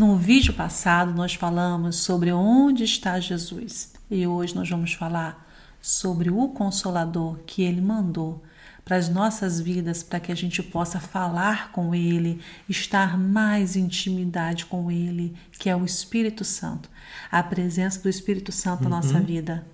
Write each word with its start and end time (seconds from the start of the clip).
No 0.00 0.16
vídeo 0.16 0.54
passado, 0.54 1.12
nós 1.12 1.34
falamos 1.34 1.96
sobre 1.96 2.32
onde 2.32 2.84
está 2.84 3.20
Jesus 3.20 3.92
e 4.10 4.26
hoje 4.26 4.54
nós 4.54 4.66
vamos 4.66 4.94
falar 4.94 5.46
sobre 5.78 6.30
o 6.30 6.48
Consolador 6.48 7.40
que 7.44 7.60
ele 7.62 7.82
mandou 7.82 8.42
para 8.82 8.96
as 8.96 9.10
nossas 9.10 9.60
vidas, 9.60 10.02
para 10.02 10.18
que 10.18 10.32
a 10.32 10.34
gente 10.34 10.62
possa 10.62 10.98
falar 10.98 11.70
com 11.72 11.94
Ele, 11.94 12.40
estar 12.66 13.18
mais 13.18 13.76
em 13.76 13.80
intimidade 13.80 14.64
com 14.64 14.90
Ele, 14.90 15.34
que 15.58 15.68
é 15.68 15.76
o 15.76 15.84
Espírito 15.84 16.46
Santo, 16.46 16.88
a 17.30 17.42
presença 17.42 18.00
do 18.00 18.08
Espírito 18.08 18.52
Santo 18.52 18.84
uhum. 18.84 18.88
na 18.88 18.96
nossa 18.96 19.20
vida. 19.20 19.66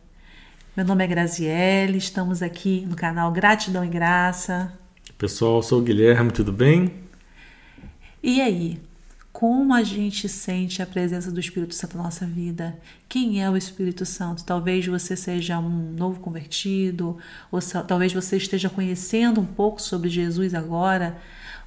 Meu 0.76 0.84
nome 0.84 1.04
é 1.04 1.06
Graziele, 1.06 1.98
estamos 1.98 2.42
aqui 2.42 2.84
no 2.90 2.96
canal 2.96 3.30
Gratidão 3.30 3.84
e 3.84 3.88
Graça. 3.88 4.76
Pessoal, 5.16 5.58
eu 5.58 5.62
sou 5.62 5.78
o 5.78 5.84
Guilherme, 5.84 6.32
tudo 6.32 6.52
bem? 6.52 6.94
E 8.20 8.40
aí, 8.40 8.80
como 9.36 9.74
a 9.74 9.82
gente 9.82 10.30
sente 10.30 10.80
a 10.80 10.86
presença 10.86 11.30
do 11.30 11.38
Espírito 11.38 11.74
Santo 11.74 11.98
na 11.98 12.04
nossa 12.04 12.24
vida. 12.24 12.74
Quem 13.06 13.42
é 13.42 13.50
o 13.50 13.54
Espírito 13.54 14.06
Santo? 14.06 14.42
Talvez 14.42 14.86
você 14.86 15.14
seja 15.14 15.58
um 15.58 15.92
novo 15.92 16.20
convertido, 16.20 17.18
ou 17.52 17.60
talvez 17.86 18.14
você 18.14 18.38
esteja 18.38 18.70
conhecendo 18.70 19.38
um 19.38 19.44
pouco 19.44 19.82
sobre 19.82 20.08
Jesus 20.08 20.54
agora, 20.54 21.18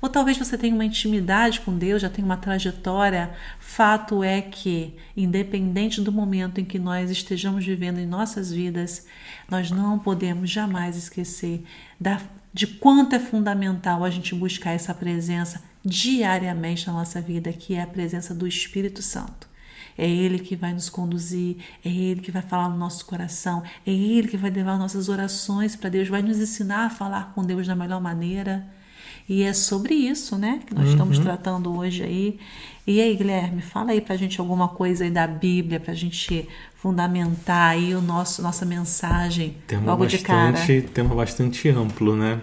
ou 0.01 0.09
talvez 0.09 0.35
você 0.35 0.57
tenha 0.57 0.73
uma 0.73 0.83
intimidade 0.83 1.61
com 1.61 1.77
Deus, 1.77 2.01
já 2.01 2.09
tenha 2.09 2.25
uma 2.25 2.37
trajetória. 2.37 3.35
Fato 3.59 4.23
é 4.23 4.41
que, 4.41 4.95
independente 5.15 6.01
do 6.01 6.11
momento 6.11 6.59
em 6.59 6.65
que 6.65 6.79
nós 6.79 7.11
estejamos 7.11 7.63
vivendo 7.63 7.99
em 7.99 8.07
nossas 8.07 8.51
vidas, 8.51 9.05
nós 9.47 9.69
não 9.69 9.99
podemos 9.99 10.49
jamais 10.49 10.97
esquecer 10.97 11.63
da, 11.99 12.19
de 12.51 12.65
quanto 12.65 13.13
é 13.13 13.19
fundamental 13.19 14.03
a 14.03 14.09
gente 14.09 14.33
buscar 14.33 14.71
essa 14.71 14.91
presença 14.91 15.68
diariamente 15.83 16.87
na 16.87 16.93
nossa 16.93 17.21
vida, 17.21 17.51
que 17.53 17.75
é 17.75 17.81
a 17.81 17.87
presença 17.87 18.33
do 18.33 18.47
Espírito 18.47 19.01
Santo. 19.01 19.47
É 19.97 20.07
Ele 20.07 20.39
que 20.39 20.55
vai 20.55 20.73
nos 20.73 20.89
conduzir, 20.89 21.57
é 21.83 21.89
Ele 21.89 22.21
que 22.21 22.31
vai 22.31 22.41
falar 22.41 22.69
no 22.69 22.77
nosso 22.77 23.05
coração, 23.05 23.63
é 23.85 23.91
Ele 23.91 24.27
que 24.27 24.37
vai 24.37 24.49
levar 24.49 24.77
nossas 24.77 25.09
orações 25.09 25.75
para 25.75 25.89
Deus, 25.89 26.07
vai 26.07 26.21
nos 26.21 26.37
ensinar 26.37 26.85
a 26.85 26.89
falar 26.89 27.33
com 27.35 27.43
Deus 27.43 27.67
da 27.67 27.75
melhor 27.75 27.99
maneira. 27.99 28.65
E 29.27 29.43
é 29.43 29.53
sobre 29.53 29.93
isso, 29.93 30.37
né, 30.37 30.59
que 30.65 30.73
nós 30.73 30.85
uhum. 30.85 30.91
estamos 30.91 31.19
tratando 31.19 31.77
hoje 31.77 32.03
aí. 32.03 32.39
E 32.87 32.99
aí, 32.99 33.15
Guilherme, 33.15 33.61
fala 33.61 33.91
aí 33.91 34.01
para 34.01 34.15
a 34.15 34.17
gente 34.17 34.39
alguma 34.39 34.69
coisa 34.69 35.03
aí 35.03 35.11
da 35.11 35.27
Bíblia, 35.27 35.79
para 35.79 35.91
a 35.91 35.95
gente 35.95 36.47
fundamentar 36.75 37.71
aí 37.71 37.93
o 37.93 38.01
nosso 38.01 38.41
nossa 38.41 38.65
mensagem 38.65 39.55
tema 39.67 39.85
logo 39.85 40.03
bastante, 40.03 40.21
de 40.21 40.25
cara. 40.25 40.91
Tema 40.93 41.13
bastante 41.13 41.69
amplo, 41.69 42.15
né? 42.15 42.41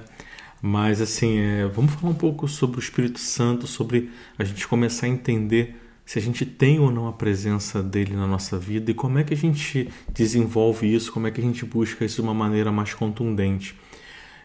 Mas 0.60 1.00
assim, 1.00 1.38
é, 1.38 1.66
vamos 1.66 1.92
falar 1.94 2.12
um 2.12 2.16
pouco 2.16 2.48
sobre 2.48 2.78
o 2.78 2.80
Espírito 2.80 3.18
Santo, 3.18 3.66
sobre 3.66 4.10
a 4.38 4.44
gente 4.44 4.66
começar 4.66 5.06
a 5.06 5.08
entender 5.08 5.76
se 6.04 6.18
a 6.20 6.22
gente 6.22 6.46
tem 6.46 6.78
ou 6.78 6.90
não 6.90 7.08
a 7.08 7.12
presença 7.12 7.82
dele 7.82 8.14
na 8.14 8.28
nossa 8.28 8.56
vida 8.56 8.92
e 8.92 8.94
como 8.94 9.18
é 9.18 9.24
que 9.24 9.34
a 9.34 9.36
gente 9.36 9.90
desenvolve 10.12 10.94
isso, 10.94 11.12
como 11.12 11.26
é 11.26 11.32
que 11.32 11.40
a 11.40 11.44
gente 11.44 11.64
busca 11.64 12.04
isso 12.04 12.16
de 12.16 12.22
uma 12.22 12.32
maneira 12.32 12.70
mais 12.70 12.94
contundente. 12.94 13.74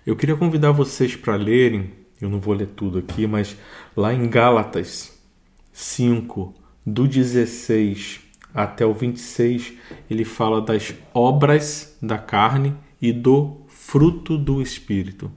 Eu 0.04 0.16
queria 0.16 0.36
convidar 0.36 0.72
vocês 0.72 1.16
para 1.16 1.36
lerem, 1.36 1.92
eu 2.20 2.30
não 2.30 2.40
vou 2.40 2.56
ler 2.56 2.70
tudo 2.76 2.98
aqui, 2.98 3.28
mas 3.28 3.56
lá 3.96 4.12
em 4.12 4.28
Gálatas 4.28 5.16
5, 5.72 6.56
do 6.84 7.08
16 7.08 8.22
até 8.54 8.84
o 8.84 8.94
26, 8.94 9.74
ele 10.10 10.26
fala 10.26 10.60
das 10.62 10.96
obras 11.14 11.96
da 12.02 12.18
carne 12.18 12.76
e 13.00 13.14
do 13.14 13.62
fruto 13.68 14.36
do 14.36 14.62
Espírito. 14.64 15.32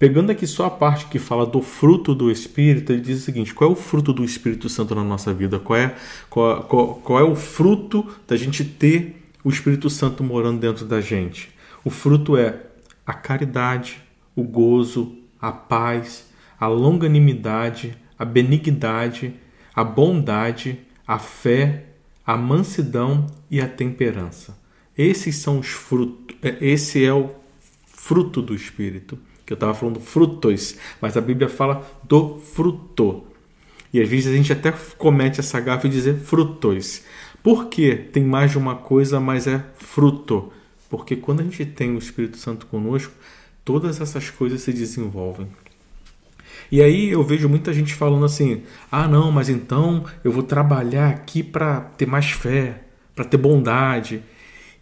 Pegando 0.00 0.32
aqui 0.32 0.46
só 0.46 0.64
a 0.64 0.70
parte 0.70 1.04
que 1.08 1.18
fala 1.18 1.44
do 1.44 1.60
fruto 1.60 2.14
do 2.14 2.30
Espírito, 2.30 2.90
ele 2.90 3.02
diz 3.02 3.18
o 3.18 3.22
seguinte: 3.22 3.52
qual 3.52 3.68
é 3.68 3.72
o 3.74 3.76
fruto 3.76 4.14
do 4.14 4.24
Espírito 4.24 4.66
Santo 4.66 4.94
na 4.94 5.04
nossa 5.04 5.34
vida? 5.34 5.58
Qual 5.58 5.78
é, 5.78 5.94
qual, 6.30 6.62
qual, 6.62 6.94
qual 6.94 7.20
é 7.20 7.22
o 7.22 7.36
fruto 7.36 8.10
da 8.26 8.34
gente 8.34 8.64
ter 8.64 9.22
o 9.44 9.50
Espírito 9.50 9.90
Santo 9.90 10.24
morando 10.24 10.58
dentro 10.58 10.86
da 10.86 11.02
gente? 11.02 11.50
O 11.84 11.90
fruto 11.90 12.34
é 12.34 12.62
a 13.06 13.12
caridade, 13.12 14.00
o 14.34 14.42
gozo, 14.42 15.18
a 15.38 15.52
paz, 15.52 16.30
a 16.58 16.66
longanimidade, 16.66 17.94
a 18.18 18.24
benignidade, 18.24 19.34
a 19.74 19.84
bondade, 19.84 20.78
a 21.06 21.18
fé, 21.18 21.84
a 22.26 22.38
mansidão 22.38 23.26
e 23.50 23.60
a 23.60 23.68
temperança. 23.68 24.58
Esses 24.96 25.36
são 25.36 25.58
os 25.58 25.68
frutos, 25.68 26.34
é, 26.40 26.56
esse 26.58 27.04
é 27.04 27.12
o 27.12 27.32
fruto 27.84 28.40
do 28.40 28.54
Espírito 28.54 29.18
que 29.50 29.54
eu 29.54 29.56
estava 29.56 29.74
falando 29.74 29.98
frutos, 29.98 30.76
mas 31.00 31.16
a 31.16 31.20
Bíblia 31.20 31.48
fala 31.48 31.84
do 32.04 32.38
fruto. 32.38 33.24
E 33.92 34.00
às 34.00 34.08
vezes 34.08 34.32
a 34.32 34.36
gente 34.36 34.52
até 34.52 34.72
comete 34.96 35.40
essa 35.40 35.58
gafe 35.58 35.88
de 35.88 35.96
dizer 35.96 36.20
frutos. 36.20 37.02
Por 37.42 37.66
que 37.66 37.96
tem 37.96 38.22
mais 38.22 38.52
de 38.52 38.58
uma 38.58 38.76
coisa, 38.76 39.18
mas 39.18 39.48
é 39.48 39.64
fruto? 39.76 40.52
Porque 40.88 41.16
quando 41.16 41.40
a 41.40 41.42
gente 41.42 41.66
tem 41.66 41.96
o 41.96 41.98
Espírito 41.98 42.36
Santo 42.36 42.64
conosco, 42.66 43.12
todas 43.64 44.00
essas 44.00 44.30
coisas 44.30 44.60
se 44.60 44.72
desenvolvem. 44.72 45.48
E 46.70 46.80
aí 46.80 47.10
eu 47.10 47.24
vejo 47.24 47.48
muita 47.48 47.72
gente 47.72 47.92
falando 47.92 48.24
assim: 48.24 48.62
ah, 48.88 49.08
não, 49.08 49.32
mas 49.32 49.48
então 49.48 50.04
eu 50.22 50.30
vou 50.30 50.44
trabalhar 50.44 51.08
aqui 51.08 51.42
para 51.42 51.80
ter 51.80 52.06
mais 52.06 52.30
fé, 52.30 52.84
para 53.16 53.24
ter 53.24 53.36
bondade. 53.36 54.22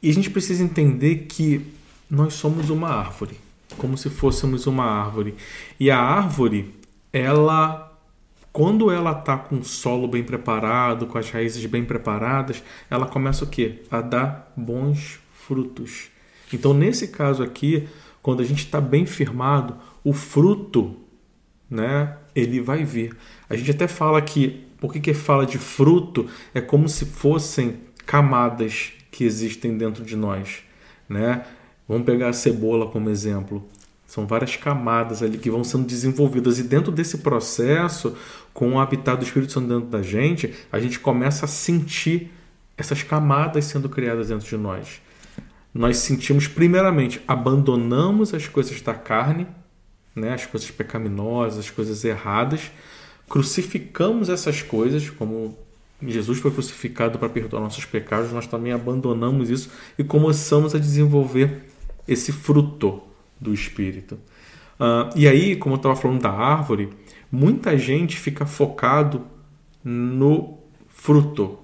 E 0.02 0.10
a 0.10 0.12
gente 0.12 0.28
precisa 0.28 0.62
entender 0.62 1.24
que 1.26 1.64
nós 2.10 2.34
somos 2.34 2.68
uma 2.68 2.90
árvore 2.90 3.47
como 3.78 3.96
se 3.96 4.10
fôssemos 4.10 4.66
uma 4.66 4.84
árvore. 4.84 5.34
E 5.80 5.90
a 5.90 5.98
árvore, 5.98 6.74
ela, 7.12 7.98
quando 8.52 8.90
ela 8.90 9.12
está 9.12 9.38
com 9.38 9.56
o 9.56 9.64
solo 9.64 10.06
bem 10.06 10.22
preparado, 10.22 11.06
com 11.06 11.16
as 11.16 11.30
raízes 11.30 11.64
bem 11.64 11.84
preparadas, 11.84 12.62
ela 12.90 13.06
começa 13.06 13.44
o 13.44 13.48
quê? 13.48 13.82
A 13.90 14.02
dar 14.02 14.52
bons 14.54 15.18
frutos. 15.32 16.10
Então, 16.52 16.74
nesse 16.74 17.08
caso 17.08 17.42
aqui, 17.42 17.88
quando 18.20 18.42
a 18.42 18.44
gente 18.44 18.64
está 18.64 18.80
bem 18.80 19.06
firmado, 19.06 19.76
o 20.04 20.12
fruto, 20.12 20.96
né, 21.70 22.16
ele 22.34 22.60
vai 22.60 22.84
vir. 22.84 23.16
A 23.48 23.56
gente 23.56 23.70
até 23.70 23.86
fala 23.86 24.20
que, 24.20 24.66
por 24.80 24.92
que, 24.92 25.14
fala 25.14 25.46
de 25.46 25.58
fruto? 25.58 26.28
É 26.54 26.60
como 26.60 26.88
se 26.88 27.04
fossem 27.04 27.80
camadas 28.06 28.92
que 29.10 29.24
existem 29.24 29.76
dentro 29.76 30.04
de 30.04 30.16
nós, 30.16 30.62
né? 31.08 31.44
Vamos 31.88 32.04
pegar 32.04 32.28
a 32.28 32.32
cebola 32.34 32.86
como 32.86 33.08
exemplo. 33.08 33.66
São 34.06 34.26
várias 34.26 34.56
camadas 34.56 35.22
ali 35.22 35.38
que 35.38 35.50
vão 35.50 35.64
sendo 35.64 35.86
desenvolvidas, 35.86 36.58
e 36.58 36.62
dentro 36.62 36.92
desse 36.92 37.18
processo, 37.18 38.14
com 38.52 38.72
o 38.72 38.80
habitat 38.80 39.18
do 39.18 39.24
Espírito 39.24 39.52
Santo 39.52 39.68
dentro 39.68 39.88
da 39.88 40.02
gente, 40.02 40.54
a 40.70 40.78
gente 40.78 41.00
começa 41.00 41.46
a 41.46 41.48
sentir 41.48 42.30
essas 42.76 43.02
camadas 43.02 43.64
sendo 43.64 43.88
criadas 43.88 44.28
dentro 44.28 44.46
de 44.46 44.56
nós. 44.56 45.00
Nós 45.74 45.98
sentimos, 45.98 46.46
primeiramente, 46.46 47.20
abandonamos 47.26 48.32
as 48.32 48.48
coisas 48.48 48.80
da 48.80 48.94
carne, 48.94 49.46
né, 50.14 50.34
as 50.34 50.46
coisas 50.46 50.70
pecaminosas, 50.70 51.58
as 51.58 51.70
coisas 51.70 52.04
erradas, 52.04 52.70
crucificamos 53.28 54.28
essas 54.28 54.62
coisas, 54.62 55.10
como 55.10 55.56
Jesus 56.02 56.38
foi 56.38 56.50
crucificado 56.50 57.18
para 57.18 57.28
perdoar 57.28 57.60
nossos 57.60 57.84
pecados, 57.84 58.32
nós 58.32 58.46
também 58.46 58.72
abandonamos 58.72 59.50
isso 59.50 59.70
e 59.98 60.04
começamos 60.04 60.74
a 60.74 60.78
desenvolver 60.78 61.68
esse 62.08 62.32
fruto 62.32 63.02
do 63.38 63.52
Espírito. 63.52 64.14
Uh, 64.80 65.10
e 65.14 65.28
aí, 65.28 65.54
como 65.54 65.74
eu 65.74 65.76
estava 65.76 65.94
falando 65.94 66.22
da 66.22 66.30
árvore, 66.30 66.88
muita 67.30 67.76
gente 67.76 68.18
fica 68.18 68.46
focado 68.46 69.22
no 69.84 70.58
fruto. 70.88 71.58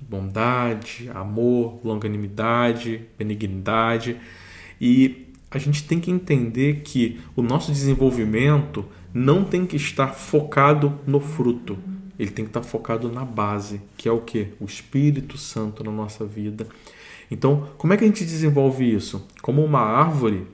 Bondade, 0.00 1.10
amor, 1.14 1.80
longanimidade, 1.84 3.02
benignidade. 3.18 4.16
E 4.80 5.28
a 5.50 5.58
gente 5.58 5.84
tem 5.84 6.00
que 6.00 6.10
entender 6.10 6.82
que 6.82 7.20
o 7.36 7.42
nosso 7.42 7.70
desenvolvimento 7.70 8.84
não 9.12 9.44
tem 9.44 9.64
que 9.64 9.76
estar 9.76 10.08
focado 10.08 10.98
no 11.06 11.20
fruto. 11.20 11.78
Ele 12.18 12.30
tem 12.30 12.44
que 12.44 12.50
estar 12.50 12.62
focado 12.62 13.10
na 13.10 13.24
base, 13.24 13.80
que 13.96 14.08
é 14.08 14.12
o 14.12 14.20
que? 14.20 14.48
O 14.60 14.64
Espírito 14.64 15.36
Santo 15.38 15.82
na 15.82 15.90
nossa 15.90 16.24
vida. 16.24 16.66
Então, 17.30 17.68
como 17.78 17.92
é 17.92 17.96
que 17.96 18.04
a 18.04 18.06
gente 18.06 18.24
desenvolve 18.24 18.84
isso? 18.84 19.26
Como 19.40 19.64
uma 19.64 19.80
árvore 19.80 20.46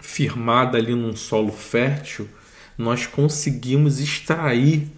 firmada 0.00 0.76
ali 0.78 0.94
num 0.94 1.16
solo 1.16 1.52
fértil, 1.52 2.28
nós 2.76 3.06
conseguimos 3.06 4.00
extrair 4.00 4.88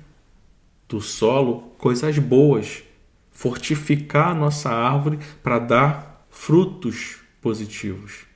do 0.88 1.00
solo 1.00 1.72
coisas 1.78 2.18
boas, 2.18 2.82
fortificar 3.30 4.28
a 4.28 4.34
nossa 4.34 4.70
árvore 4.70 5.18
para 5.42 5.58
dar 5.58 6.26
frutos 6.30 7.16
positivos. 7.40 8.26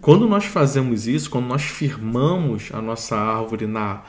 Quando 0.00 0.28
nós 0.28 0.44
fazemos 0.44 1.06
isso, 1.06 1.30
quando 1.30 1.46
nós 1.46 1.62
firmamos 1.62 2.68
a 2.72 2.82
nossa 2.82 3.16
árvore 3.16 3.66
na, 3.66 4.02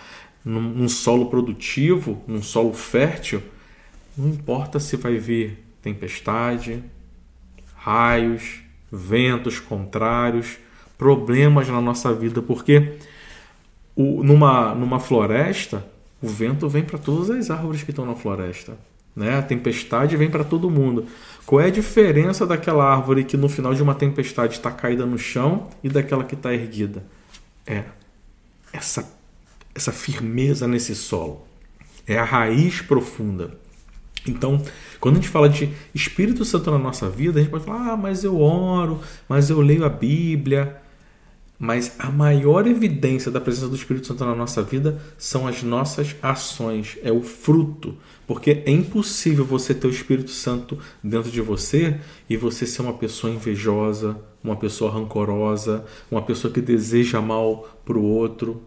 num, 0.44 0.62
num 0.62 0.89
solo 0.89 1.30
produtivo, 1.30 2.21
num 2.27 2.41
solo 2.41 2.73
fértil, 2.73 3.41
não 4.18 4.30
importa 4.30 4.80
se 4.80 4.97
vai 4.97 5.18
vir 5.18 5.63
tempestade, 5.81 6.83
raios, 7.87 8.59
ventos 8.91 9.61
contrários, 9.61 10.57
problemas 10.97 11.69
na 11.69 11.79
nossa 11.79 12.13
vida, 12.13 12.41
porque 12.41 12.97
o, 13.95 14.21
numa, 14.23 14.75
numa 14.75 14.99
floresta 14.99 15.87
O 16.21 16.27
vento 16.27 16.67
vem 16.67 16.83
para 16.83 16.99
todas 16.99 17.29
as 17.29 17.49
árvores 17.49 17.83
que 17.83 17.91
estão 17.91 18.05
na 18.05 18.15
floresta. 18.15 18.77
Né? 19.15 19.37
A 19.37 19.41
tempestade 19.41 20.17
vem 20.17 20.29
para 20.29 20.43
todo 20.43 20.69
mundo. 20.69 21.05
Qual 21.45 21.61
é 21.61 21.67
a 21.67 21.71
diferença 21.71 22.45
daquela 22.45 22.83
árvore 22.83 23.23
que 23.23 23.37
no 23.37 23.47
final 23.47 23.73
de 23.73 23.81
uma 23.81 23.95
tempestade 23.95 24.55
está 24.55 24.71
caída 24.71 25.05
no 25.05 25.17
chão 25.17 25.69
e 25.83 25.89
daquela 25.89 26.23
que 26.23 26.35
está 26.35 26.53
erguida? 26.53 27.05
É 27.65 27.83
essa, 28.73 29.07
essa 29.73 29.91
firmeza 29.91 30.67
nesse 30.67 30.95
solo. 30.95 31.47
É 32.07 32.17
a 32.17 32.23
raiz 32.23 32.81
profunda. 32.81 33.57
Então, 34.29 34.62
quando 35.00 35.15
a 35.15 35.18
gente 35.19 35.29
fala 35.29 35.50
de 35.50 35.69
Espírito 35.94 36.44
Santo 36.45 36.71
na 36.71 36.77
nossa 36.77 37.09
vida, 37.09 37.39
a 37.39 37.41
gente 37.41 37.51
pode 37.51 37.65
falar, 37.65 37.94
ah, 37.94 37.97
mas 37.97 38.24
eu 38.24 38.39
oro, 38.39 39.00
mas 39.27 39.50
eu 39.50 39.62
leio 39.62 39.85
a 39.85 39.89
Bíblia. 39.89 40.81
Mas 41.59 41.95
a 41.97 42.12
maior 42.12 42.68
evidência 42.68 43.31
da 43.31 43.41
presença 43.41 43.68
do 43.68 43.75
Espírito 43.75 44.06
Santo 44.06 44.24
na 44.24 44.35
nossa 44.35 44.62
vida 44.62 45.01
são 45.18 45.47
as 45.47 45.63
nossas 45.63 46.15
ações, 46.21 46.97
é 47.01 47.12
o 47.12 47.24
fruto. 47.24 47.95
Porque 48.27 48.62
é 48.65 48.71
impossível 48.71 49.44
você 49.44 49.74
ter 49.74 49.88
o 49.88 49.89
Espírito 49.91 50.30
Santo 50.30 50.77
dentro 51.03 51.31
de 51.31 51.41
você 51.41 52.00
e 52.30 52.38
você 52.38 52.68
ser 52.68 52.83
uma 52.83 52.94
pessoa 52.94 53.33
invejosa, 53.33 54.19
uma 54.44 54.56
pessoa 54.56 54.91
rancorosa, 54.91 55.83
uma 56.12 56.21
pessoa 56.21 56.53
que 56.53 56.62
deseja 56.62 57.19
mal 57.21 57.68
para 57.83 57.97
o 57.97 58.03
outro. 58.03 58.62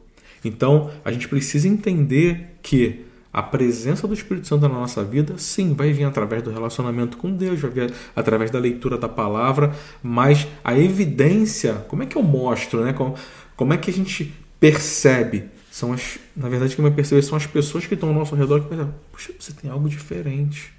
Então, 0.45 0.91
a 1.05 1.13
gente 1.13 1.29
precisa 1.29 1.69
entender 1.69 2.57
que 2.61 3.05
a 3.33 3.43
presença 3.43 4.09
do 4.09 4.15
Espírito 4.15 4.47
Santo 4.47 4.63
na 4.63 4.75
nossa 4.75 5.05
vida, 5.05 5.39
sim, 5.39 5.73
vai 5.73 5.93
vir 5.93 6.05
através 6.05 6.43
do 6.43 6.51
relacionamento 6.51 7.17
com 7.17 7.33
Deus, 7.33 7.61
vai 7.61 7.71
vir 7.71 7.95
através 8.15 8.51
da 8.51 8.59
leitura 8.59 8.99
da 8.99 9.09
palavra, 9.09 9.75
mas 10.03 10.49
a 10.65 10.77
evidência, 10.77 11.75
como 11.89 12.03
é 12.03 12.07
que 12.07 12.17
eu 12.17 12.23
mostro, 12.23 12.85
né? 12.85 12.93
Como, 12.93 13.15
como 13.57 13.73
é 13.73 13.77
que 13.77 13.91
a 13.91 13.95
gente 13.95 14.35
percebe? 14.59 15.45
São 15.71 15.93
as, 15.93 16.19
na 16.37 16.49
verdade, 16.49 16.75
quem 16.75 16.83
vai 16.83 16.91
perceber 16.91 17.23
são 17.23 17.37
as 17.37 17.47
pessoas 17.47 17.87
que 17.87 17.95
estão 17.95 18.09
ao 18.09 18.15
nosso 18.15 18.35
redor 18.35 18.63
que 18.63 18.69
percebem, 18.69 18.93
puxa, 19.13 19.33
você 19.39 19.53
tem 19.53 19.71
algo 19.71 19.89
diferente. 19.89 20.73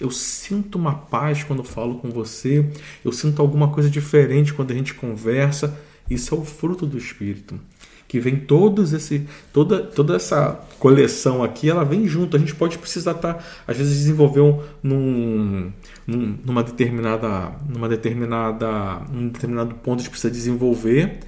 Eu 0.00 0.10
sinto 0.10 0.76
uma 0.76 0.94
paz 0.94 1.44
quando 1.44 1.62
falo 1.62 1.98
com 2.00 2.10
você, 2.10 2.68
eu 3.04 3.12
sinto 3.12 3.40
alguma 3.40 3.68
coisa 3.68 3.88
diferente 3.88 4.52
quando 4.52 4.72
a 4.72 4.74
gente 4.74 4.92
conversa. 4.94 5.78
Isso 6.10 6.34
é 6.34 6.38
o 6.38 6.44
fruto 6.44 6.84
do 6.84 6.98
Espírito 6.98 7.58
que 8.06 8.20
vem 8.20 8.36
todos 8.36 8.92
esse 8.92 9.26
toda 9.52 9.80
toda 9.80 10.16
essa 10.16 10.60
coleção 10.78 11.42
aqui 11.42 11.68
ela 11.68 11.84
vem 11.84 12.06
junto. 12.06 12.36
A 12.36 12.40
gente 12.40 12.54
pode 12.54 12.78
precisar 12.78 13.12
estar 13.12 13.34
tá, 13.34 13.44
às 13.66 13.76
vezes 13.76 13.96
desenvolver 13.98 14.40
um, 14.40 14.62
num, 14.82 15.72
num, 16.06 16.38
numa 16.44 16.62
determinada 16.62 17.52
numa 17.68 17.88
determinada 17.88 19.02
um 19.12 19.28
determinado 19.28 19.74
ponto 19.76 20.00
a 20.00 20.02
gente 20.02 20.10
precisa 20.10 20.32
desenvolver 20.32 21.20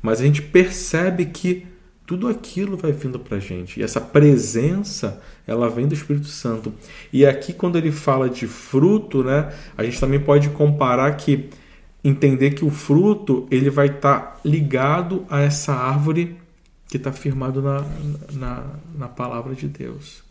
mas 0.00 0.20
a 0.20 0.24
gente 0.24 0.42
percebe 0.42 1.26
que 1.26 1.66
tudo 2.04 2.26
aquilo 2.26 2.76
vai 2.76 2.90
vindo 2.90 3.18
para 3.18 3.38
gente. 3.38 3.78
E 3.78 3.82
essa 3.82 4.00
presença 4.00 5.22
ela 5.46 5.70
vem 5.70 5.86
do 5.86 5.94
Espírito 5.94 6.26
Santo. 6.26 6.74
E 7.12 7.24
aqui 7.24 7.52
quando 7.52 7.78
ele 7.78 7.92
fala 7.92 8.28
de 8.28 8.46
fruto 8.46 9.22
né 9.22 9.52
a 9.76 9.84
gente 9.84 10.00
também 10.00 10.20
pode 10.20 10.48
comparar 10.50 11.12
que 11.12 11.48
entender 12.04 12.52
que 12.52 12.64
o 12.64 12.70
fruto 12.70 13.46
ele 13.50 13.70
vai 13.70 13.86
estar 13.86 14.20
tá 14.20 14.40
ligado 14.44 15.24
a 15.30 15.40
essa 15.40 15.72
árvore 15.72 16.36
que 16.88 16.96
está 16.96 17.12
firmado 17.12 17.62
na, 17.62 17.86
na, 18.32 18.66
na, 18.94 19.08
palavra 19.08 19.54
de 19.54 19.66
Deus. 19.68 20.22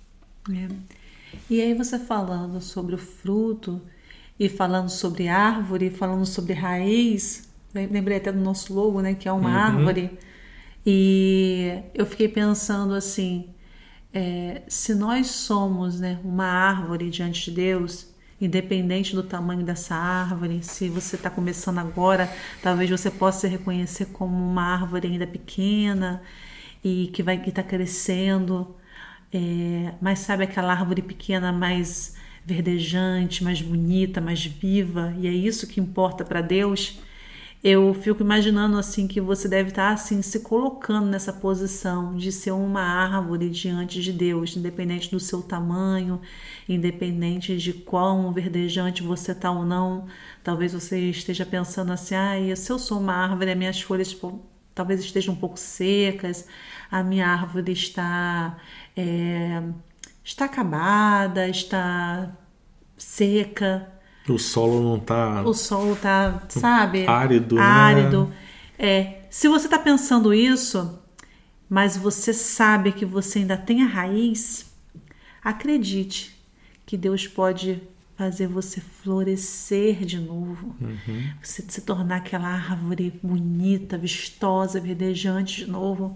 É. 0.51 0.68
E 1.50 1.62
aí 1.62 1.73
você 1.73 1.97
falando 1.97 2.62
sobre 2.62 2.94
o 2.94 2.97
fruto 2.97 3.81
e 4.39 4.50
falando 4.50 4.89
sobre 4.89 5.27
árvore, 5.27 5.89
falando 5.89 6.25
sobre 6.25 6.53
raiz, 6.53 7.50
lembrei 7.74 8.17
até 8.17 8.31
do 8.31 8.39
nosso 8.39 8.74
logo, 8.74 9.01
né, 9.01 9.15
que 9.15 9.27
é 9.27 9.31
uma 9.31 9.50
uhum. 9.50 9.56
árvore. 9.56 10.19
E 10.85 11.79
eu 11.94 12.06
fiquei 12.06 12.27
pensando 12.27 12.94
assim, 12.94 13.50
é, 14.13 14.62
se 14.67 14.94
nós 14.94 15.27
somos 15.27 16.00
né, 16.00 16.19
uma 16.24 16.45
árvore 16.45 17.09
diante 17.09 17.50
de 17.50 17.56
Deus, 17.56 18.10
independente 18.41 19.15
do 19.15 19.23
tamanho 19.23 19.63
dessa 19.63 19.95
árvore. 19.95 20.63
Se 20.63 20.89
você 20.89 21.15
está 21.15 21.29
começando 21.29 21.77
agora, 21.77 22.31
talvez 22.61 22.89
você 22.89 23.11
possa 23.11 23.41
se 23.41 23.47
reconhecer 23.47 24.07
como 24.07 24.35
uma 24.35 24.73
árvore 24.73 25.07
ainda 25.07 25.27
pequena 25.27 26.21
e 26.83 27.07
que 27.13 27.23
vai 27.23 27.35
estar 27.38 27.63
tá 27.63 27.63
crescendo. 27.63 28.75
É, 29.33 29.93
mas 30.01 30.19
sabe 30.19 30.43
aquela 30.43 30.73
árvore 30.73 31.01
pequena 31.01 31.53
mais 31.53 32.15
verdejante, 32.45 33.43
mais 33.43 33.61
bonita, 33.61 34.19
mais 34.19 34.43
viva, 34.45 35.13
e 35.19 35.27
é 35.27 35.31
isso 35.31 35.67
que 35.67 35.79
importa 35.79 36.25
para 36.25 36.41
Deus 36.41 36.99
eu 37.63 37.93
fico 37.93 38.23
imaginando 38.23 38.75
assim 38.77 39.07
que 39.07 39.21
você 39.21 39.47
deve 39.47 39.69
estar 39.69 39.91
assim 39.91 40.21
se 40.23 40.39
colocando 40.39 41.05
nessa 41.07 41.31
posição 41.31 42.15
de 42.17 42.31
ser 42.31 42.51
uma 42.51 42.81
árvore 42.81 43.49
diante 43.51 44.01
de 44.01 44.11
Deus, 44.11 44.57
independente 44.57 45.11
do 45.11 45.19
seu 45.19 45.43
tamanho, 45.43 46.19
independente 46.67 47.55
de 47.57 47.71
quão 47.73 48.33
verdejante 48.33 49.03
você 49.03 49.31
está 49.33 49.51
ou 49.51 49.63
não. 49.63 50.07
Talvez 50.43 50.73
você 50.73 51.11
esteja 51.11 51.45
pensando 51.45 51.91
assim: 51.91 52.15
ah, 52.15 52.55
se 52.55 52.71
eu 52.71 52.79
sou 52.79 52.99
uma 52.99 53.13
árvore, 53.13 53.51
as 53.51 53.57
minhas 53.57 53.81
folhas 53.81 54.09
tipo, 54.09 54.41
talvez 54.73 54.99
estejam 55.01 55.33
um 55.35 55.37
pouco 55.37 55.59
secas, 55.59 56.47
a 56.89 57.03
minha 57.03 57.27
árvore 57.27 57.71
está 57.73 58.57
é, 58.97 59.61
está 60.23 60.45
acabada, 60.45 61.47
está 61.47 62.35
seca. 62.97 64.00
O 64.31 64.39
solo 64.39 64.81
não 64.81 64.99
tá. 64.99 65.41
O 65.43 65.53
solo 65.53 65.95
tá, 65.95 66.41
sabe? 66.49 67.05
Árido. 67.07 67.55
Né? 67.55 67.61
Árido. 67.61 68.25
Né? 68.25 68.35
É. 68.79 69.21
Se 69.29 69.47
você 69.47 69.67
tá 69.67 69.79
pensando 69.79 70.33
isso, 70.33 70.99
mas 71.69 71.95
você 71.95 72.33
sabe 72.33 72.91
que 72.91 73.05
você 73.05 73.39
ainda 73.39 73.55
tem 73.55 73.81
a 73.81 73.87
raiz, 73.87 74.73
acredite 75.41 76.37
que 76.85 76.97
Deus 76.97 77.27
pode 77.27 77.81
fazer 78.17 78.45
você 78.45 78.79
florescer 78.79 80.05
de 80.05 80.19
novo, 80.19 80.75
uhum. 80.79 81.33
você 81.41 81.63
se 81.67 81.81
tornar 81.81 82.17
aquela 82.17 82.47
árvore 82.47 83.19
bonita, 83.23 83.97
vistosa, 83.97 84.79
verdejante 84.79 85.65
de 85.65 85.71
novo, 85.71 86.15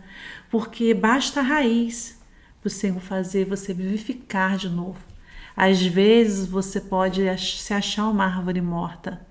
porque 0.51 0.93
basta 0.93 1.39
a 1.39 1.43
raiz 1.43 2.19
para 2.61 2.67
o 2.67 2.69
Senhor 2.69 2.99
fazer 2.99 3.45
você 3.45 3.73
vivificar 3.73 4.57
de 4.57 4.69
novo. 4.69 4.99
Às 5.55 5.81
vezes 5.81 6.47
você 6.47 6.81
pode 6.81 7.21
se 7.37 7.73
achar 7.73 8.09
uma 8.09 8.25
árvore 8.25 8.61
morta, 8.61 9.25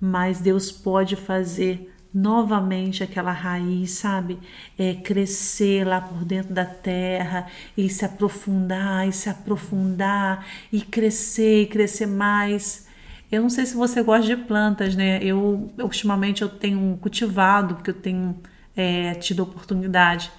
mas 0.00 0.40
Deus 0.40 0.72
pode 0.72 1.16
fazer 1.16 1.92
novamente 2.12 3.02
aquela 3.04 3.30
raiz, 3.30 3.90
sabe? 3.90 4.38
É, 4.78 4.94
crescer 4.94 5.86
lá 5.86 6.00
por 6.00 6.24
dentro 6.24 6.54
da 6.54 6.64
terra 6.64 7.46
e 7.76 7.88
se 7.90 8.04
aprofundar, 8.04 9.06
e 9.06 9.12
se 9.12 9.28
aprofundar, 9.28 10.46
e 10.72 10.80
crescer, 10.80 11.62
e 11.62 11.66
crescer 11.66 12.06
mais. 12.06 12.86
Eu 13.30 13.42
não 13.42 13.50
sei 13.50 13.66
se 13.66 13.76
você 13.76 14.02
gosta 14.02 14.26
de 14.26 14.36
plantas, 14.36 14.96
né? 14.96 15.18
Eu, 15.22 15.70
ultimamente 15.78 16.42
eu 16.42 16.48
tenho 16.48 16.96
cultivado, 17.02 17.74
porque 17.74 17.90
eu 17.90 17.94
tenho 17.94 18.40
é, 18.74 19.14
tido 19.14 19.42
oportunidade. 19.42 20.32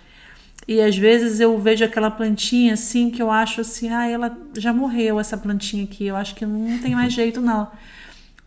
E 0.68 0.82
às 0.82 0.98
vezes 0.98 1.40
eu 1.40 1.58
vejo 1.58 1.86
aquela 1.86 2.12
plantinha 2.12 2.74
assim 2.74 3.10
que 3.10 3.22
eu 3.22 3.32
acho 3.32 3.62
assim, 3.62 3.90
ah, 3.90 4.08
ela 4.08 4.38
já 4.58 4.74
morreu 4.74 5.20
essa 5.20 5.38
plantinha 5.38 5.86
aqui, 5.86 6.06
eu 6.08 6.16
acho 6.16 6.36
que 6.36 6.46
não 6.46 6.78
tem 6.80 6.94
mais 6.94 7.14
jeito 7.14 7.40
não. 7.40 7.72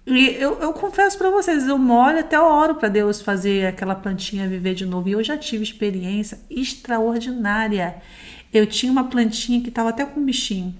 E 0.06 0.34
eu, 0.38 0.58
eu 0.60 0.72
confesso 0.72 1.16
para 1.16 1.30
vocês, 1.30 1.66
eu 1.66 1.78
moro 1.78 2.18
até 2.18 2.38
oro 2.38 2.74
para 2.74 2.88
Deus 2.88 3.20
fazer 3.22 3.66
aquela 3.66 3.94
plantinha 3.94 4.48
viver 4.48 4.74
de 4.74 4.84
novo. 4.84 5.08
E 5.08 5.12
eu 5.12 5.22
já 5.22 5.36
tive 5.36 5.62
experiência 5.62 6.40
extraordinária. 6.50 7.96
Eu 8.52 8.66
tinha 8.66 8.90
uma 8.90 9.04
plantinha 9.04 9.60
que 9.60 9.68
estava 9.68 9.90
até 9.90 10.04
com 10.04 10.20
um 10.20 10.24
bichinho. 10.24 10.74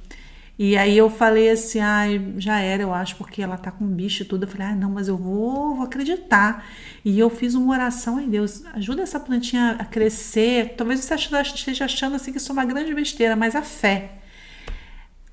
E 0.63 0.77
aí 0.77 0.99
eu 0.99 1.09
falei 1.09 1.49
assim, 1.49 1.81
ah, 1.81 2.05
já 2.37 2.61
era, 2.61 2.83
eu 2.83 2.93
acho, 2.93 3.17
porque 3.17 3.41
ela 3.41 3.57
tá 3.57 3.71
com 3.71 3.87
bicho 3.87 4.23
e 4.23 4.27
tudo. 4.27 4.45
Eu 4.45 4.49
falei, 4.49 4.67
ah, 4.67 4.75
não, 4.75 4.91
mas 4.91 5.09
eu 5.09 5.17
vou, 5.17 5.75
vou 5.75 5.85
acreditar. 5.87 6.67
E 7.03 7.19
eu 7.19 7.31
fiz 7.31 7.55
uma 7.55 7.73
oração, 7.73 8.19
ai 8.19 8.27
Deus, 8.27 8.63
ajuda 8.75 9.01
essa 9.01 9.19
plantinha 9.19 9.77
a 9.79 9.87
crescer. 9.87 10.75
Talvez 10.77 11.01
você 11.01 11.15
esteja 11.15 11.87
achando 11.87 12.15
assim 12.15 12.31
que 12.31 12.37
isso 12.37 12.53
é 12.53 12.53
uma 12.53 12.67
grande 12.67 12.93
besteira, 12.93 13.35
mas 13.35 13.57
a 13.57 13.63
fé. 13.63 14.19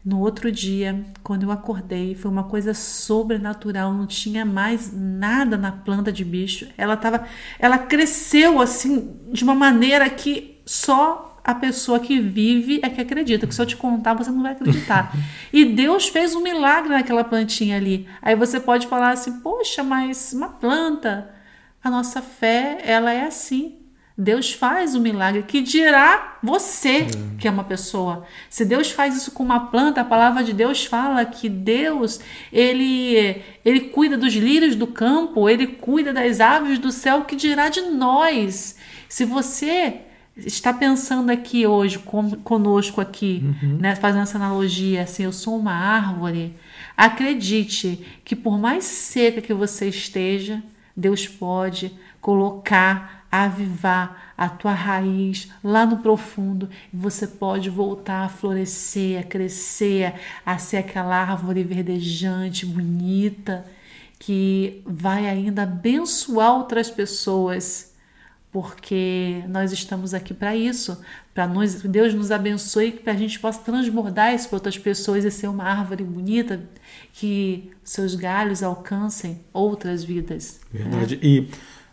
No 0.06 0.22
outro 0.22 0.50
dia, 0.50 1.06
quando 1.22 1.44
eu 1.44 1.52
acordei, 1.52 2.16
foi 2.16 2.32
uma 2.32 2.46
coisa 2.46 2.74
sobrenatural, 2.74 3.94
não 3.94 4.08
tinha 4.08 4.46
mais 4.46 4.94
nada 4.94 5.58
na 5.58 5.74
planta 5.74 6.10
de 6.10 6.24
bicho. 6.24 6.70
Ela 6.78 6.96
tava, 6.96 7.28
ela 7.60 7.78
cresceu 7.78 8.62
assim 8.62 9.20
de 9.34 9.44
uma 9.44 9.54
maneira 9.54 10.10
que 10.10 10.62
só 10.66 11.37
a 11.48 11.56
pessoa 11.56 11.98
que 11.98 12.20
vive 12.20 12.82
é 12.84 12.90
que 12.90 13.00
acredita. 13.00 13.48
Que 13.48 13.56
se 13.56 13.62
eu 13.62 13.66
te 13.66 13.78
contar, 13.78 14.14
você 14.14 14.30
não 14.30 14.44
vai 14.44 14.52
acreditar. 14.52 15.16
e 15.54 15.64
Deus 15.64 16.10
fez 16.10 16.36
um 16.36 16.42
milagre 16.42 16.90
naquela 16.90 17.24
plantinha 17.24 17.78
ali. 17.78 18.06
Aí 18.22 18.36
você 18.36 18.60
pode 18.60 18.86
falar 18.88 19.12
assim: 19.12 19.40
poxa, 19.40 19.82
mas 19.82 20.34
uma 20.34 20.50
planta. 20.50 21.32
A 21.82 21.90
nossa 21.90 22.22
fé, 22.22 22.80
ela 22.84 23.14
é 23.14 23.24
assim. 23.24 23.78
Deus 24.18 24.52
faz 24.52 24.96
o 24.96 24.98
um 24.98 25.02
milagre 25.02 25.44
que 25.44 25.62
dirá 25.62 26.40
você 26.42 27.02
é. 27.02 27.08
que 27.40 27.48
é 27.48 27.52
uma 27.52 27.64
pessoa. 27.64 28.26
Se 28.50 28.66
Deus 28.66 28.92
faz 28.92 29.16
isso 29.16 29.32
com 29.32 29.44
uma 29.44 29.68
planta, 29.68 30.02
a 30.02 30.06
palavra 30.06 30.44
de 30.44 30.52
Deus 30.52 30.86
fala 30.86 31.24
que 31.24 31.48
Deus, 31.48 32.20
ele 32.52 33.42
ele 33.64 33.82
cuida 33.92 34.18
dos 34.18 34.34
lírios 34.34 34.76
do 34.76 34.88
campo, 34.88 35.48
ele 35.48 35.68
cuida 35.68 36.12
das 36.12 36.42
aves 36.42 36.80
do 36.80 36.92
céu, 36.92 37.22
que 37.22 37.36
dirá 37.36 37.70
de 37.70 37.82
nós. 37.82 38.76
Se 39.08 39.24
você 39.24 40.02
está 40.46 40.74
pensando 40.74 41.32
aqui 41.32 41.66
hoje 41.66 42.00
com, 42.00 42.32
conosco 42.38 43.02
aqui, 43.02 43.44
uhum. 43.44 43.78
né, 43.78 43.96
fazendo 43.96 44.24
essa 44.24 44.38
analogia, 44.38 45.04
assim, 45.04 45.24
eu 45.24 45.32
sou 45.32 45.58
uma 45.58 45.74
árvore, 45.74 46.56
acredite 46.96 48.06
que 48.24 48.36
por 48.36 48.58
mais 48.58 48.84
seca 48.86 49.42
que 49.42 49.54
você 49.54 49.88
esteja, 49.88 50.62
Deus 50.96 51.28
pode 51.28 51.92
colocar, 52.22 53.26
avivar 53.32 54.34
a 54.38 54.48
tua 54.50 54.74
raiz 54.74 55.50
lá 55.64 55.86
no 55.86 55.98
profundo 55.98 56.70
e 56.94 56.98
você 56.98 57.26
pode 57.26 57.70
voltar 57.70 58.24
a 58.26 58.30
florescer, 58.30 59.20
a 59.20 59.24
crescer, 59.24 60.14
a 60.46 60.58
ser 60.58 60.78
aquela 60.78 61.16
árvore 61.16 61.64
verdejante, 61.64 62.66
bonita, 62.66 63.66
que 64.20 64.82
vai 64.86 65.28
ainda 65.28 65.64
abençoar 65.64 66.56
outras 66.58 66.90
pessoas 66.90 67.96
porque 68.52 69.44
nós 69.50 69.72
estamos 69.72 70.14
aqui 70.14 70.34
para 70.34 70.56
isso, 70.56 71.00
para 71.34 71.48
Deus 71.86 72.14
nos 72.14 72.32
abençoe 72.32 72.92
para 72.92 73.14
a 73.14 73.16
gente 73.16 73.40
possa 73.40 73.60
transbordar 73.60 74.34
isso 74.34 74.48
para 74.48 74.56
outras 74.56 74.78
pessoas 74.78 75.26
e 75.26 75.32
ser 75.32 75.48
uma 75.48 75.66
árvore 75.66 76.04
bonita 76.04 76.64
que 77.14 77.72
seus 77.84 78.16
galhos 78.16 78.64
alcancem 78.64 79.42
outras 79.54 80.04
vidas. 80.04 80.60
Né? 80.74 80.82
Verdade. 80.82 81.16
Né? 81.18 81.22
E 81.24 81.50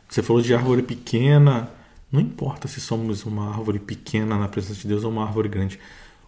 você 0.09 0.23
falou 0.23 0.41
de 0.41 0.55
árvore 0.55 0.83
pequena, 0.83 1.69
não 2.11 2.21
importa 2.21 2.69
se 2.69 2.81
somos 2.81 3.25
uma 3.25 3.51
árvore 3.51 3.79
pequena 3.79 4.39
na 4.39 4.49
presença 4.49 4.81
de 4.81 4.89
Deus 4.89 5.05
ou 5.05 5.11
uma 5.11 5.25
árvore 5.25 5.49
grande. 5.49 5.79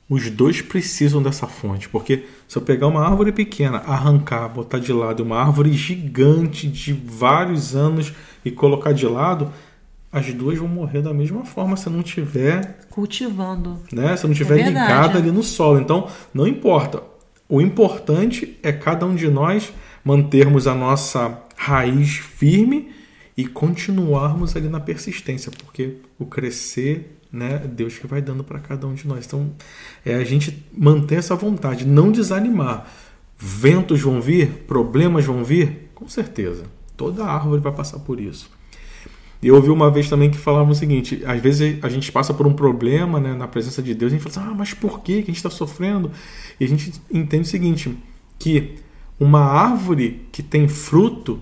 Os 0.09 0.31
dois 0.31 0.63
precisam 0.63 1.21
dessa 1.21 1.49
fonte, 1.49 1.89
porque 1.89 2.27
se 2.47 2.57
eu 2.57 2.63
pegar 2.63 2.87
uma 2.87 3.05
árvore 3.05 3.33
pequena, 3.33 3.79
arrancar, 3.79 4.49
botar 4.49 4.79
de 4.79 4.93
lado 4.93 5.23
uma 5.23 5.41
árvore 5.41 5.73
gigante 5.73 6.69
de 6.69 6.93
vários 6.93 7.75
anos 7.75 8.13
e 8.45 8.51
colocar 8.51 8.93
de 8.93 9.05
lado, 9.05 9.53
as 10.17 10.33
duas 10.33 10.59
vão 10.59 10.67
morrer 10.67 11.03
da 11.03 11.13
mesma 11.13 11.45
forma 11.45 11.77
se 11.77 11.91
não 11.91 12.03
tiver 12.03 12.79
cultivando, 12.89 13.79
né? 13.93 14.17
Se 14.17 14.27
não 14.27 14.33
tiver 14.33 14.61
é 14.61 14.69
ligada 14.69 15.19
ali 15.19 15.31
no 15.31 15.43
solo. 15.43 15.79
Então, 15.79 16.09
não 16.33 16.47
importa. 16.47 17.03
O 17.47 17.61
importante 17.61 18.59
é 18.63 18.73
cada 18.73 19.05
um 19.05 19.15
de 19.15 19.29
nós 19.29 19.75
mantermos 20.03 20.67
a 20.67 20.75
nossa 20.75 21.39
raiz 21.55 22.17
firme 22.17 22.93
e 23.37 23.47
continuarmos 23.47 24.57
ali 24.57 24.71
na 24.71 24.81
persistência, 24.81 25.53
porque 25.53 25.99
o 26.19 26.25
crescer, 26.25 27.19
né, 27.31 27.61
é 27.65 27.69
Deus 27.69 27.99
que 27.99 28.07
vai 28.07 28.23
dando 28.23 28.43
para 28.43 28.59
cada 28.59 28.87
um 28.87 28.95
de 28.95 29.07
nós. 29.07 29.27
Então, 29.27 29.53
é 30.03 30.15
a 30.15 30.25
gente 30.25 30.67
manter 30.73 31.17
essa 31.17 31.37
vontade, 31.37 31.87
não 31.87 32.11
desanimar. 32.11 32.91
Ventos 33.37 34.01
vão 34.01 34.19
vir, 34.19 34.65
problemas 34.67 35.27
vão 35.27 35.45
vir, 35.45 35.91
com 35.95 36.09
certeza. 36.09 36.65
Toda 36.97 37.27
árvore 37.27 37.61
vai 37.61 37.73
passar 37.73 37.99
por 37.99 38.19
isso. 38.19 38.56
E 39.43 39.49
eu 39.49 39.55
ouvi 39.55 39.69
uma 39.69 39.91
vez 39.91 40.09
também 40.09 40.31
que 40.31 40.39
falavam 40.39 40.71
o 40.71 40.75
seguinte: 40.75 41.23
às 41.27 41.41
vezes 41.41 41.79
a 41.83 41.89
gente 41.89 42.11
passa 42.11 42.33
por 42.33 42.47
um 42.47 42.53
problema 42.53 43.21
né, 43.21 43.35
na 43.35 43.47
presença 43.47 43.83
de 43.83 43.95
Deus 43.95 44.13
e 44.13 44.17
a 44.17 44.19
gente 44.19 44.31
fala 44.31 44.47
assim, 44.47 44.55
ah, 44.55 44.57
mas 44.57 44.75
por 44.75 45.01
que 45.01 45.15
a 45.15 45.17
gente 45.17 45.37
está 45.37 45.51
sofrendo? 45.51 46.11
E 46.59 46.65
a 46.65 46.69
gente 46.69 46.93
entende 47.13 47.43
o 47.43 47.51
seguinte: 47.51 47.97
que 48.39 48.77
uma 49.19 49.41
árvore 49.41 50.27
que 50.33 50.43
tem 50.43 50.69
fruto, 50.69 51.41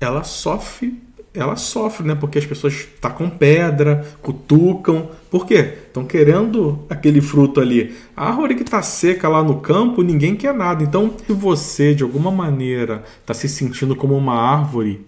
ela 0.00 0.24
sofre, 0.24 1.00
ela 1.32 1.54
sofre, 1.54 2.06
né? 2.06 2.14
Porque 2.14 2.38
as 2.38 2.46
pessoas 2.46 2.88
tacam 3.00 3.30
pedra, 3.30 4.06
cutucam. 4.20 5.10
Por 5.30 5.46
quê? 5.46 5.74
Estão 5.86 6.04
querendo 6.04 6.84
aquele 6.90 7.20
fruto 7.20 7.60
ali. 7.60 7.94
A 8.16 8.28
árvore 8.28 8.56
que 8.56 8.62
está 8.62 8.82
seca 8.82 9.28
lá 9.28 9.42
no 9.42 9.60
campo, 9.60 10.02
ninguém 10.02 10.34
quer 10.34 10.52
nada. 10.52 10.82
Então, 10.82 11.14
se 11.24 11.32
você 11.32 11.94
de 11.94 12.02
alguma 12.02 12.32
maneira 12.32 13.04
está 13.20 13.32
se 13.32 13.48
sentindo 13.48 13.94
como 13.94 14.16
uma 14.16 14.34
árvore 14.34 15.06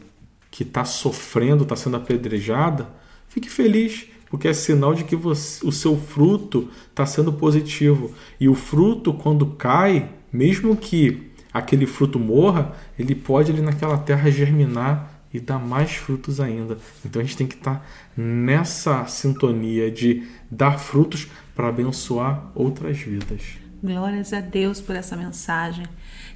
que 0.53 0.63
está 0.63 0.85
sofrendo, 0.85 1.63
está 1.63 1.75
sendo 1.75 1.97
apedrejada, 1.97 2.89
fique 3.27 3.49
feliz, 3.49 4.07
porque 4.29 4.47
é 4.47 4.53
sinal 4.53 4.95
de 4.95 5.03
que 5.03 5.17
você, 5.17 5.67
o 5.67 5.73
seu 5.73 5.97
fruto 5.97 6.71
está 6.91 7.07
sendo 7.07 7.33
positivo. 7.33 8.13
E 8.39 8.49
o 8.49 8.55
fruto, 8.55 9.15
quando 9.15 9.47
cai, 9.47 10.11
mesmo 10.31 10.77
que 10.77 11.33
aquele 11.53 11.87
fruto 11.87 12.19
morra, 12.19 12.73
ele 12.99 13.15
pode 13.15 13.51
ali 13.51 13.63
naquela 13.63 13.97
terra 13.97 14.31
germinar 14.31 15.23
e 15.33 15.41
dar 15.41 15.59
mais 15.59 15.93
frutos 15.93 16.39
ainda. 16.39 16.77
Então 17.03 17.23
a 17.23 17.25
gente 17.25 17.37
tem 17.37 17.47
que 17.47 17.55
estar 17.55 17.77
tá 17.77 17.85
nessa 18.15 19.07
sintonia 19.07 19.91
de 19.91 20.27
dar 20.51 20.79
frutos 20.79 21.29
para 21.55 21.69
abençoar 21.69 22.53
outras 22.55 22.99
vidas. 22.99 23.43
Glórias 23.83 24.35
a 24.35 24.41
Deus 24.41 24.83
por 24.83 24.95
essa 24.95 25.17
mensagem. 25.17 25.87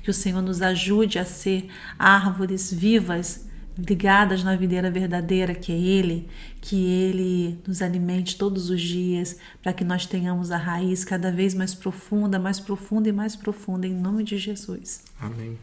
Que 0.03 0.11
o 0.11 0.15
Senhor 0.15 0.41
nos 0.41 0.63
ajude 0.63 1.19
a 1.19 1.25
ser 1.25 1.69
árvores 1.99 2.73
vivas 2.73 3.47
ligadas 3.79 4.43
na 4.43 4.57
videira 4.57 4.91
verdadeira 4.91 5.55
que 5.55 5.73
é 5.73 5.77
Ele, 5.77 6.29
que 6.61 6.77
Ele 6.85 7.59
nos 7.67 7.83
alimente 7.83 8.37
todos 8.37 8.71
os 8.71 8.81
dias, 8.81 9.37
para 9.63 9.73
que 9.73 9.85
nós 9.85 10.07
tenhamos 10.07 10.51
a 10.51 10.57
raiz 10.57 11.05
cada 11.05 11.31
vez 11.31 11.55
mais 11.55 11.75
profunda, 11.75 12.39
mais 12.39 12.59
profunda 12.59 13.09
e 13.09 13.13
mais 13.13 13.37
profunda, 13.37 13.87
em 13.87 13.95
nome 13.95 14.25
de 14.25 14.39
Jesus. 14.39 15.03
Amém. 15.21 15.59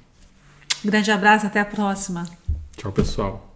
Grande 0.83 1.11
abraço, 1.11 1.47
até 1.47 1.59
a 1.59 1.65
próxima. 1.65 2.27
Tchau, 2.75 2.91
pessoal. 2.91 3.52